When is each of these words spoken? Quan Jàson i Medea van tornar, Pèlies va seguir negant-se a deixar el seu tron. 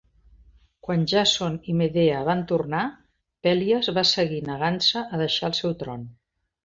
Quan 0.85 1.03
Jàson 1.11 1.59
i 1.73 1.75
Medea 1.81 2.23
van 2.29 2.41
tornar, 2.53 2.85
Pèlies 3.49 3.91
va 3.99 4.05
seguir 4.13 4.41
negant-se 4.49 5.05
a 5.07 5.21
deixar 5.25 5.51
el 5.53 5.59
seu 5.63 5.77
tron. 5.85 6.09